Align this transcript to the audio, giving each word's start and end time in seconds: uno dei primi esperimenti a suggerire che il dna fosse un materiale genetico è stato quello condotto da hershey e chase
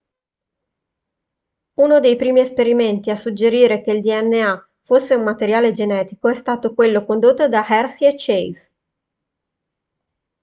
uno 1.75 1.99
dei 1.99 2.15
primi 2.15 2.39
esperimenti 2.39 3.11
a 3.11 3.15
suggerire 3.15 3.83
che 3.83 3.91
il 3.91 4.01
dna 4.01 4.67
fosse 4.81 5.13
un 5.13 5.21
materiale 5.21 5.73
genetico 5.73 6.27
è 6.27 6.33
stato 6.33 6.73
quello 6.73 7.05
condotto 7.05 7.47
da 7.47 7.63
hershey 7.69 8.07
e 8.07 8.15
chase 8.17 8.71